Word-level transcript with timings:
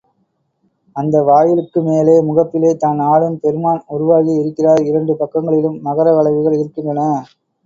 அந்த 0.95 1.17
வாயிலுக்கு 1.21 1.79
மேலே 1.81 2.15
முகப்பிலே 2.29 2.71
தான் 2.75 3.01
ஆடும் 3.09 3.37
பெருமான் 3.43 3.83
உருவாகி 3.87 4.33
இருக்கிறார் 4.39 4.81
இரண்டு 4.89 5.15
பக்கங்களிலும் 5.21 5.77
மகர 5.85 6.07
வளைவுகள் 6.17 6.59
இருக்கின்றன. 6.59 7.03